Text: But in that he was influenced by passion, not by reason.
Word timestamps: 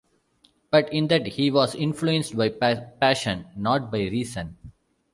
But 0.71 0.91
in 0.91 1.09
that 1.09 1.27
he 1.27 1.51
was 1.51 1.75
influenced 1.75 2.35
by 2.35 2.49
passion, 2.49 3.45
not 3.55 3.91
by 3.91 3.99
reason. 3.99 4.57